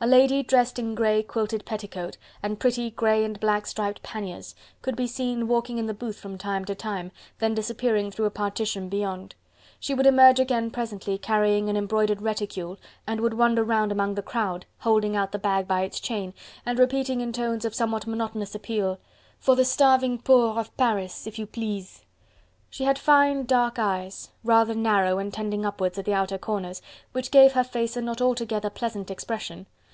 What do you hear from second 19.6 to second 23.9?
starving poor of Paris, if you please!" She had fine, dark